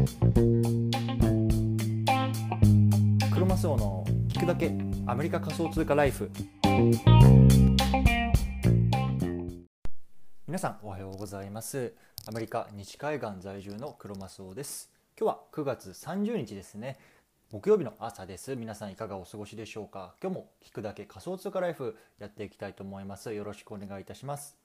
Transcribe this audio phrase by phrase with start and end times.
[0.00, 0.06] ク
[3.38, 4.72] ロマスオの聞くだけ
[5.06, 6.30] アメリカ仮想通貨ライフ。
[10.46, 11.92] 皆さんおはようございます。
[12.26, 14.90] アメリカ西海岸在住のクロマスオです。
[15.20, 16.98] 今日は9月30日ですね。
[17.50, 18.56] 木曜日の朝です。
[18.56, 20.14] 皆さんいかがお過ごしでしょうか？
[20.22, 23.34] 今日も聞くだけ仮想通貨ライフやっていきたいと思います。
[23.34, 24.56] よろしくお願いいたします。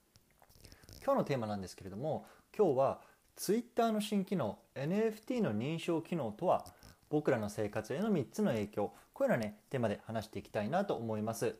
[1.04, 2.24] 今日のテーマなんですけれども
[2.56, 3.00] 今日は
[3.36, 6.64] Twitter の新機能 NFT の認証機能とは
[7.10, 8.92] 僕らの生活への3つの影響。
[9.12, 11.54] こういうのねテーマで話していきたいなと思います。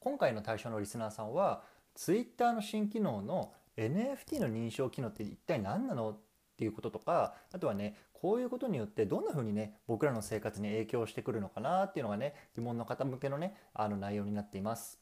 [0.00, 1.62] 今回の対象のリスナーさんは
[1.94, 6.10] Twitter の新機能の NFT の認証機能って一体何なの？
[6.10, 15.00] っていうこととかあとはねこういうことによってどんな風にね僕らの生活に影響してくるのかなっていうのがね疑問の方向けのねあの内容になっています。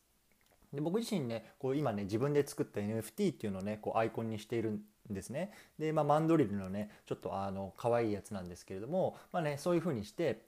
[0.72, 10.42] で僕自身ねこう今ね自分で作った NFT っていうのをねこうアイコンにしているですねで、まあ、マンドリルのねちょっとあの可愛いやつなんですけれどもまあねそういう風にして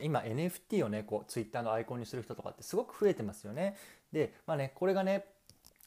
[0.00, 3.76] 今 NFT をねこう Twitter のアイコンにする人とかってすごく増えてますよね
[4.12, 5.24] でまあねこれがね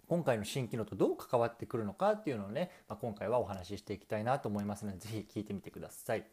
[0.07, 6.25] 今回の新機能とどう関わってくるのかっていうのをね、まあ、今回はお話ししていきたいなと思いますので是非聞いてみてください。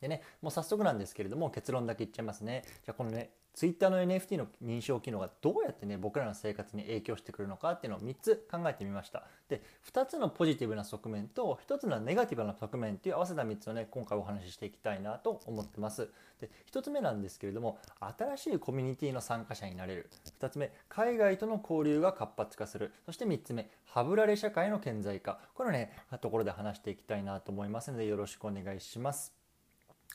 [0.00, 2.62] でね、もう早速なんですけれども結論だけ言っちゃいますね。
[2.66, 9.24] じゃあこのね、Twitter の NFT の認証機能がどうやってね、僕らの生活に影響してくるのかっていうのを3つ考えてみました。
[9.48, 16.08] で、2つのポジティブな側面と1つのネガティブな側面っていう合わせた3つをね、今回お話ししていきたいなと思ってます。
[16.40, 20.08] で、1つ目なんですけれども、新しいコミュニティの参加者になれる。
[20.40, 22.92] 2つ目、海外との交流が活発化する。
[23.06, 25.40] そして3つ目、ハブられ社会の顕在化。
[25.54, 29.37] これをね、ところで話していきたいなと思いますので、よろしくお願いします。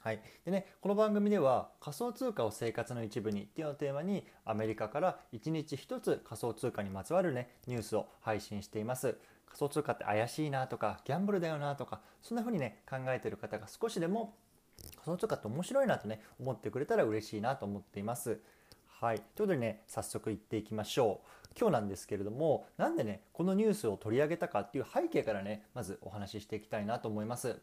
[0.03, 0.19] はい。
[0.43, 9.15] でね、この番組では仮想通貨を生活の一部にっていうのをテーマにアメリカから1日1つ仮想通貨にまつわるねニュースを配信しています。
[9.45, 14.35] 仮想通貨って怪しいなとかギャンブルだよなとかそんな風にね考えてる方が少しでも
[15.05, 18.41] 仮想通貨って面白いなとね思ってくれたら嬉しいなと思っています。
[18.99, 21.47] はい、ということでね早速いっていきましょう。
[21.57, 27.61] 今日なんですけれどもなんでねこのニュースを取り上げたかっていう背景からねまずお話ししていきたいなと思います。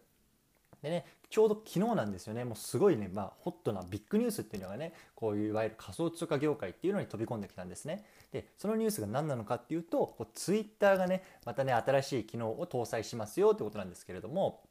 [0.82, 8.04] でね、ちょうど昨日なんですよね、もうすごいね、まあ、ホットなビッグニュースっていうのがね、こういういわゆる仮想通貨業界っていうのに飛び込んできたんですね。
[8.32, 14.62] で、そのニュースが何なのかっていうと、こうツイッターがね、またね、新しい機能を搭載しますよってことなんですけれども、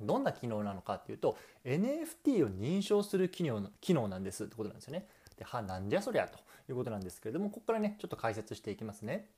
[0.00, 5.06] どんな機能なのかっていうと、NFT を認証する機能機能なんですってことなんですよね。
[5.36, 6.38] で、は、なんじゃそりゃと
[6.68, 9.28] いうことなんですけれども、ここからね、ちょっと解説していきますね。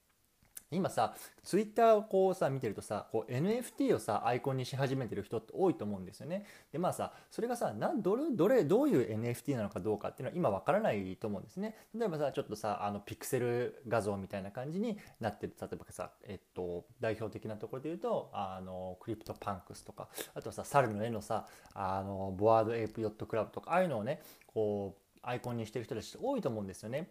[0.73, 6.47] 今さツイッターをこうさ見てるとさこう NFT をさアイコンにし始めてる人って多いと思うんですよね。
[6.73, 11.75] でまあさそれがさなんどれどれどういう NFT なのかどうかっていうのは今わからないと思うんですね。
[11.93, 15.55] 例えばさちょっとさあのピクセル画像みたいな感じになってる。
[15.61, 20.09] 例えばさえっと代表的なところで言うとあの CryptoPunks とか。
[20.35, 23.73] あとさ猿の絵のさあの Bored Ape Yacht Club とか。
[23.73, 27.11] ああいうのをねこうアイコンにしてる人たち多いと思うんですよね。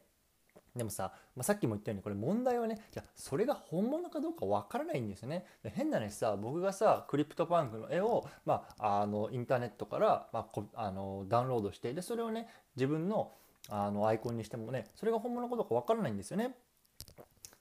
[0.75, 5.45] でもさ、まあ、さっきも言ったようにこれ問題はねじゃそれが本物かどうかわからないんですよね。
[5.63, 13.31] で変な話さ僕がさ CryptoPunk の絵を、まあ、あのインターネットから、まあ、あのダウンロードしてでそれをね自分の
[13.69, 16.55] あのアイコンにしてもねそれが本物かどうかわからないんですよね。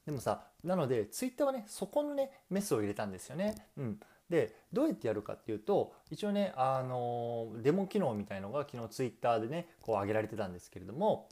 [0.06, 3.66] でもさなのでツイッターはねそこのねメスを入れたんですよね。
[3.76, 4.00] うん。
[4.30, 11.28] でどうやってやるかっていうと一応ねあのデモ機能みたいのが昨日ツイッターでねこう上げられてたんですけれども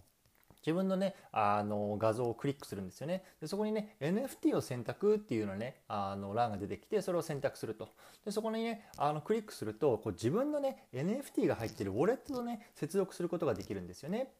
[0.67, 3.23] 自分のねあの画像をクリックするんですよね。
[3.41, 7.89] でそこにね NFT を選択っていうのねあの欄が出てきてそれを選択すると。
[8.25, 14.33] でそこにねあのクリックするとこう自分のね NFT が入ってるウォレットとね接続することができるんですよね。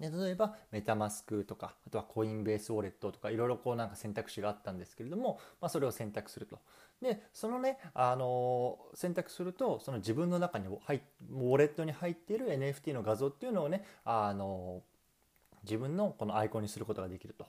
[0.00, 6.58] で例えばメタマスクとかあとはコインベースウォレットとかいろいろこうなんか選択肢があったんですけれども、まあ、それを選択すると。
[7.02, 14.91] でそのね、あのー、選択するとその自分の中に入ウォレットに入っている NFT の画像っていうのをね、あのー
[15.62, 17.46] 自分のこのアイコンにすることができると。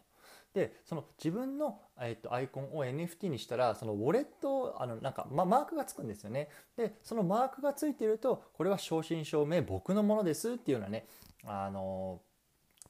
[0.54, 6.50] でその自分の、えっとアイコンを NFT にしたらそのウォレットあのなんか、ま、マークがつくんですよね。
[6.78, 11.08] でそのマークがついてるとこれは正真正銘僕のものですっていうようなね
[11.46, 12.22] あの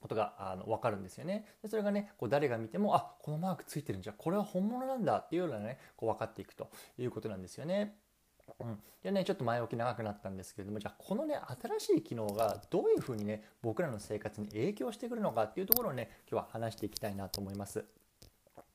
[0.02, 1.46] ことがあの分かるんですよね。
[1.62, 7.96] でそれがねこう誰が見てもあこのマークついてるんじゃこれは本物なんだっていうようなねこう分かっていくということなんですよね。
[8.60, 11.40] うん、でねちょっと前置き長くなったんですけれどもじゃあこのね
[11.80, 17.86] 新しい機能がどういうふうにね僕らの生活に影響してくるのかっていうところをね今日は話していきたいなと思います。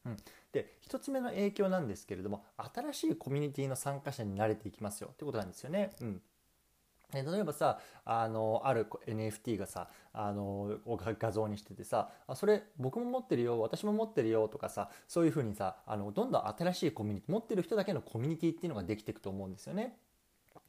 [0.04, 0.16] うん、
[0.52, 2.44] で1つ目の影響なんですけれども
[2.74, 5.90] 新しいコミュニティの参加者に慣れていきますよってことなんですよね。
[6.00, 6.22] うん
[7.12, 19.96] 例えばさあのある NFT がさあの画像にしててさあそれ僕も持ってるよ私も持ってるよとかさそういうふうにさあのどんどん新しいコミュニティ持ってる人だけのコミュニティっていうのができていくと思うんですよね。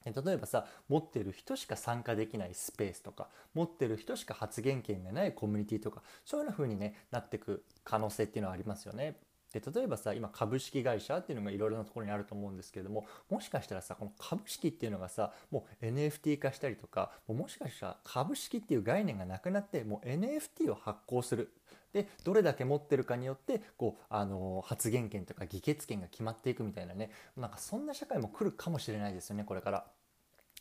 [0.05, 9.17] 例えばさ持ってる人しか参加できないスペースとか持ってる人しか発言権がないコミュニティとかそういうように、ね、なっていく可能性っていうのはありますよね。
[9.53, 21.51] で例えばさ今株式会社っていうのがいろいろなところにあると思うんですけれどももしかしたらさこの株式っていうのがさもう NFT 化したりとかもしかしたら株式っていう概念がなくなってもう NFT を発行する。
[21.91, 27.09] でどれだけ持ってるかによってこうあの発言権とか議決権が決まっていくみたいなね。
[27.35, 29.85] なんかそんな社会も来るかもしれないですよねこれから。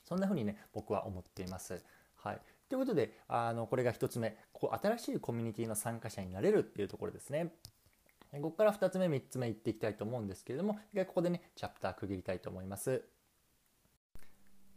[0.05, 1.83] そんな風にね僕は思っています。
[2.17, 2.41] はい。
[2.71, 4.39] ということであのこれが1つ目。
[4.53, 7.53] こう新しいコミュニティの参加者になれるっていうところですね。
[8.33, 10.81] ここから2つ目3つ目いっていきたいと思うんですけれどもこ
[11.15, 13.03] こでねチャプター区切りたいと思います。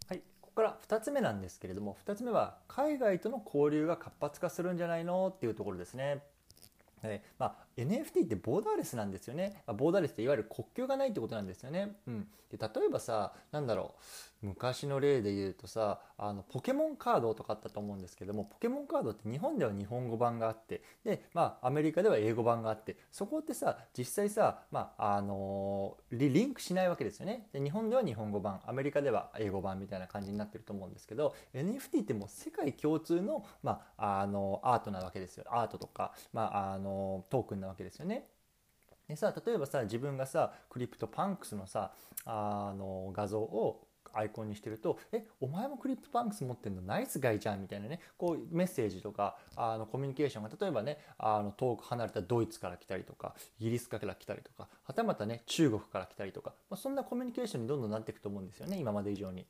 [0.08, 5.34] はい、ここから2つ目なんですけれども2つ目は海外との交流が活発化するんじゃないの？
[5.36, 6.24] っていうところですね。
[7.04, 9.64] でまあ、NFT ってボーダーレスなんですよね。
[9.68, 11.96] ボーダーレスっていわゆる国境がないってことなんですよね。
[12.08, 13.96] うん、で例えばさなんだろ
[14.44, 38.28] う昔の例で言うとさあのポケモンカードとかあったと思うんですけどもポケモンカードって日本では日本語版があってで、まあ、アメリカでは英語版があってそこってさ実際さ、まああのリリンクしないわけですよねで日本では日本語版アメリカでは英語版みたいな感じになってると思うんですけど NFT ってもう世界共通の,、まあ、あのアートなわけですよアートとか、まあ、あのトークンなわけですよね。
[39.08, 41.94] でさ例えばさ自分がさ CryptoPunks のさ
[42.26, 46.82] あの画像をアイコンにしてると「えお前も CryptoPunks 持ってんの？
[46.82, 59.46] ナイスガイじゃん」みたいなねこうメッセージとかあのコミュニケーションが例えばねあの遠く離れたドイツから来たりとかイギリスから来たりとかはたまたね中国から来たりとか、まあ、そんなコミュニケーションにどんどんなっていくと思うんですよね今まで以上に。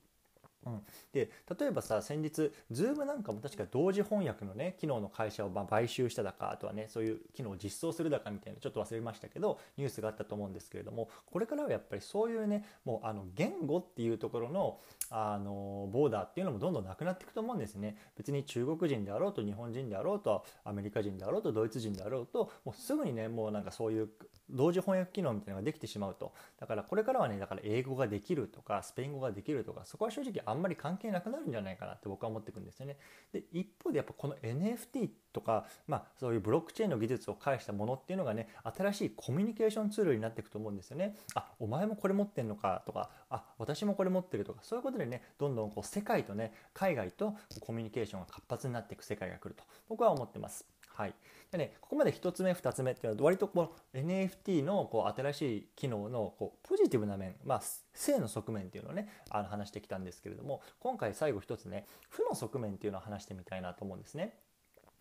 [0.66, 0.82] うん、
[1.12, 1.30] で
[1.60, 14.80] 例えばさ先日 Zoom なんかも確か同時翻訳のね機能の会社を買収しただかあとはねそういう機能を実装するだかみたいなちょっと忘れましたけどニュースがあったと思うんですけれどもこれからはやっぱりそういうねもうあの言語っていうところの
[15.10, 17.98] あのボーダーっていうのもどんどんなくなっていくと思うんですね。
[18.16, 24.10] 別に中国人であろうと日本人であろうとアメリカ人であろうとドイツ人であろうともうすぐにねもうなんかそういう
[24.52, 26.34] 同時翻訳機能みたいなのができてしまうと。
[26.60, 32.98] だからこれからはねだから英語ができるとかスペイン語ができるとかそこは正直あんまり関係なくなるんじゃないかなって僕は思ってくんですよね。
[33.34, 41.16] で一方でやっぱこの NFT とか、まあ、そういうブロックチェーンの技術を介したものっていうのがね新しいコミュニケーションツールになっていくと思うんですよね。
[41.36, 50.66] あお前もこれ持ってんのかとかあ私もこれ持ってるとかそういうことでねどんどんこう世界とね海外とコミュニケーションが活発になっていく世界が来ると僕は思ってます。
[51.02, 51.16] はい、
[51.52, 57.62] でねここまで1つ目2つ目っていうのは割とこの NFT のこう新しい機能のこうポジティブな面、まあ、
[57.96, 64.36] 正の側面っていうのをねあの話してきたんですけれども今回最後1つね負の側面っていうのを話してみたいなと思うんですね。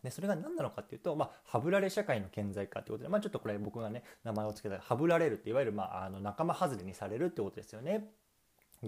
[0.02, 8.08] でそれが何なのかっていうと、まあ、ハブられ社会の顕在化ということで、まあ、ちょっとこれ僕がね名前を付けたハブられるっていわゆる、まあ、あの仲間外れにされるってことですよね。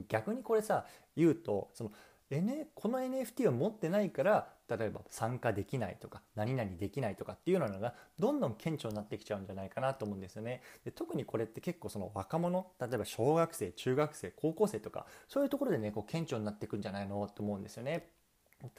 [0.09, 0.87] 逆にこれさ
[1.17, 1.93] 言うとその
[2.35, 10.63] N、この NFT を持ってないから例えば参加できないとか何々できないとかっていうのがどんどん顕著になってきちゃうんじゃないかなと思うんですよね。
[10.85, 17.27] で特にこれって結構その若者例えば小学生中学生高校生とかそういうところでねこう顕著になっていくんじゃないの？
[17.29, 18.09] と思うんですよね。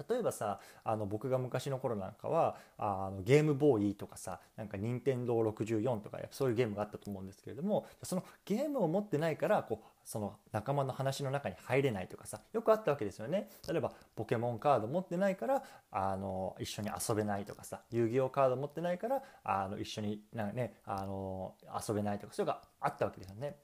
[0.09, 21.55] 例えばさあの僕が昔の頃なんかはあのゲームボーイとかさなんか任天堂64とかそういうゲームがあったと思うんですけれどもそのゲームを持ってないからこうその仲間の話の中に入れないとかさよくあったわけですよね例えばポケモンカード持ってないからあの一緒に遊べないとかさ遊戯王カード持ってないからあの一緒になんか、ね、あの
[21.87, 23.55] 遊べないとかそういうのがあったわけですよね。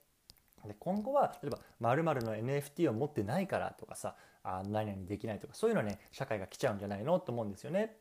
[0.68, 4.16] で今後は例えば〇〇の NFT を持ってないからとかさ
[4.58, 7.96] あ何々できないとかそういうのね社会が来ちゃうんじゃないのと思うんですよね。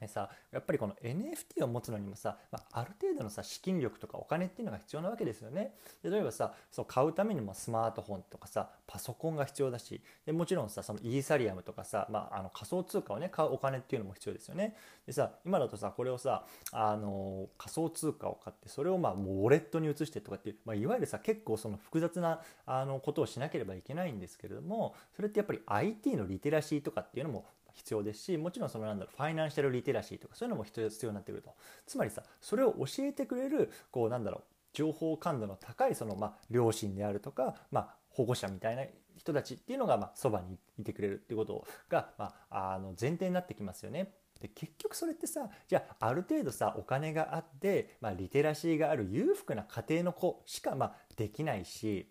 [0.00, 5.74] でさやっぱりこの NFT を持つのにもさ、まあ、ある程度のさ資金力とかお金っていうのが必要なわけですよね。
[6.02, 14.76] 例えばさそう買うためにもスマートフォンとかさパソコンが必要だしでもちろんさそのイーサリアムとかさ、まあ、あの仮想通貨をね買うお金っていうのも必要ですよね。
[15.06, 31.54] でさ今だとさこれをさあの仮想通貨を買ってそれをまあもうウォレットに移してとかっていう、まあ、いわゆるさ結構その複雑なあのことをしなければいけないんですけれどもそれってやっぱり IT のリテラシーとかっていうのも必要ですしもちろんそのなんだろうファイナンシャルリテラシーとかそういうのも必要になってくると
[31.86, 38.84] つまりさそれを教えてくれるこうなんだろう情報感度の高いその、まあ、両親であるとか、まあ、保護者みたいな
[39.16, 44.12] 人たちっていうのが、まあ、そばにいてくれるっていうことが、まあ、あの前提になってきますよね。
[44.40, 52.10] で結局それってさじゃあある程度さお金があって、まあ、リテラシーがある裕福な家庭の子しか、まあ、できないし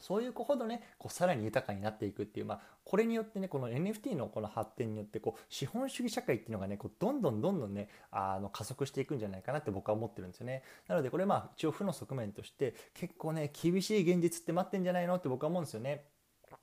[0.00, 10.62] そういう子ほどねこうさらに豊かになっていくっていう、まあ、これによってねこの NFT のこの発展によってこう資本主義社会っていうのがねこうどんどんどんどんねあの加速していくんじゃないかなって僕は思ってるんですよね。
[10.88, 16.04] なのでこれまあ一応負の側面として結構ね厳しい現実って待ってんじゃないのって僕は思うんですよね。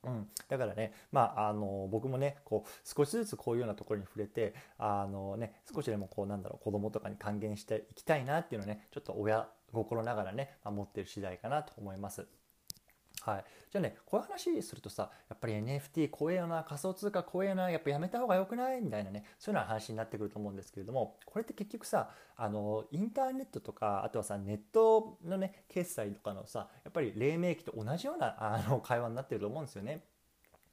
[0.04, 12.26] うん、だからね、まあ、あの僕もねこう少しずつこういうようなところに触れてあの、ね、少しでもこうなんだろう子供とかに還元していきたいなっていうのをねちょっと親心ながらね、まあ、持ってる次第かなと思います。
[13.28, 18.80] はい、じゃあねこういう話するとさやっぱり NFT 怖えよな仮想通貨怖えよなやっぱやめた方が良くない？
[18.80, 30.04] みたいなねそういうような話になってくると思うんですけれどもこれって結局さあのインターネットとかあとはさネットのね決済とかのさやっぱり黎明期と同じようなあの会話になってると思うんですよね。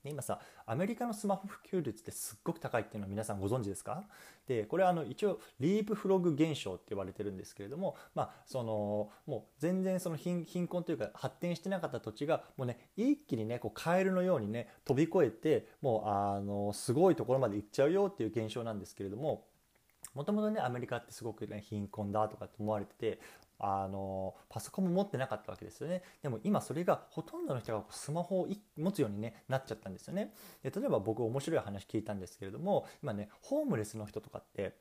[0.05, 4.03] で今さアメリカのスマホ普及率ってすっごく高いっていうのは皆さんご存知ですか？
[4.47, 19.47] でこれはあの一応リープフログ現象って言われてるんですけれどもまあそのもう全然その貧困というか発展してなかった土地がもうね一気にねこうカエルのようにね飛び越えてもうあのすごいところまで行っちゃうよっていう現象なんですけれども
[20.15, 23.19] もともとねアメリカってすごくね貧困だとかって思われてて
[23.59, 26.01] あのパソコンも持ってなかったわけですよね。
[26.21, 30.33] でも今それがほとんどの人がスマホを持つように、ね、なっちゃったんですよね。
[30.63, 34.75] で例えば僕面白い話聞いたんですけれども今ねホームレスの人とかって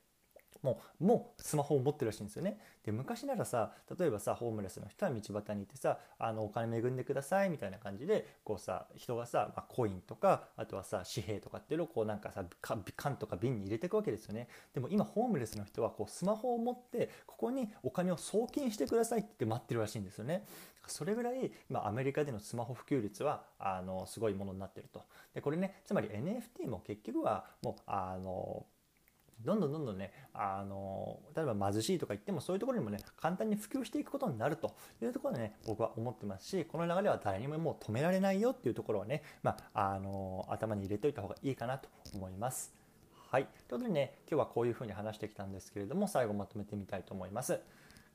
[0.64, 2.58] もうもうスマホを持ってるらしいんですよね。
[2.84, 14.48] で昔ならさ例えばさホームレスの人は道端にいてさあのお金恵んでくださいみたいな感じでこうさ人がさ、まあ、コインとかあとはさ紙幣とかっていうのをこうなんかさ缶とか瓶に入れていくわけですよね。
[14.72, 20.44] でも今ホームレスの人はこうスマホを持ってここにお金を送金してくださいって待ってるらしいんですよね。
[20.86, 25.02] それぐらい今アメリカでのスマホ普及率はあのすごいものになってると。
[25.34, 28.66] でこれねつまり NFT も結局はもうあの
[29.44, 42.84] どんどんどんどんねあの例えば貧しいとか言ってもそういうところにもね簡単に普及していくことになるというところでね僕は思ってますしこの流れは誰にももう止められないよっていうところはね、まあ、あの頭に入れておいた方がいいかなと思います。
[43.34, 43.48] はい。
[43.66, 47.58] ということでね、今日はこういうふうに話してきたんですけれども、最後まとめてみたいと思います。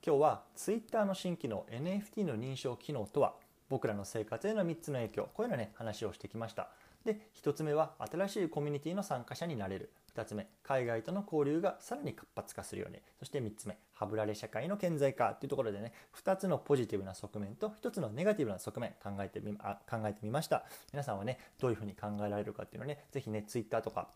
[0.01, 3.33] 今日は Twitter の新機能 NFT の認証機能とは、
[3.67, 6.69] 僕らの生活への3つの影響、こういうのね、話をしてきました。
[7.03, 9.89] で、1つ目は新しいコミュニティの参加者になれる。
[10.19, 12.99] 2つ目海外との交流がさらに活発化するように。
[13.19, 20.65] そして3つ目ハブラレ社会の顕在化というところでね2つのポジティブな側面と1つのネガティブな側面考えてみあ考えてみました。
[20.91, 24.09] 皆さんはねどういうふうに考えられるかっていうのをね是非ね Twitter とか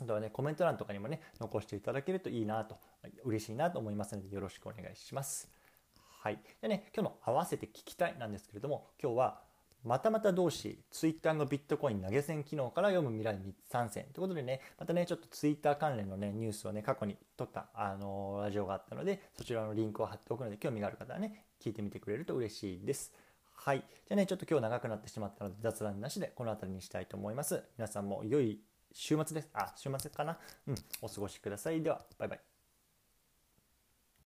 [0.00, 2.76] あとはねコメント欄とかにもね残していただけるといいなと
[3.24, 5.50] 嬉しいなと思いますのでよろしくお願いします。
[6.22, 6.38] はい。
[6.60, 9.51] でね今日の合わせて聞きたいなんですけれども今日は
[9.84, 13.38] またまた同士、ツイッターのビットコイン投げ銭機能から読む未来
[13.70, 23.12] 参戦ということでね、またね、ちょっとツイッター関連のね、ニュースをね、過去に撮った、あのー、ラジオがあったので、そちらのリンクを貼っておくので、興味がある方はね、聞いてみてくれると嬉しいです。
[23.54, 23.78] はい。
[23.78, 27.62] じゃあね、ちょっと今日長くなってしまったので、雑談なしでこの辺りにしたいと思います。
[27.76, 28.60] 皆さんも良い
[28.92, 29.48] 週末です。
[29.52, 31.82] あ、週末かなうん、お過ごしください。
[31.82, 32.51] では、バイバイ。